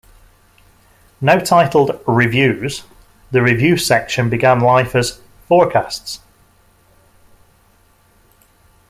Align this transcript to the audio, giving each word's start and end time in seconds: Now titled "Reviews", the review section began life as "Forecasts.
Now 1.21 1.37
titled 1.37 2.01
"Reviews", 2.07 2.85
the 3.29 3.43
review 3.43 3.77
section 3.77 4.31
began 4.31 4.59
life 4.59 4.95
as 4.95 5.21
"Forecasts. 5.47 6.21